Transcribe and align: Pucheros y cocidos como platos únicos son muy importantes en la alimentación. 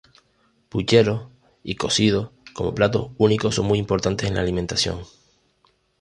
Pucheros 0.69 1.27
y 1.63 1.75
cocidos 1.75 2.31
como 2.55 2.73
platos 2.73 3.11
únicos 3.19 3.53
son 3.53 3.67
muy 3.67 3.77
importantes 3.77 4.27
en 4.27 4.33
la 4.33 4.41
alimentación. 4.41 5.01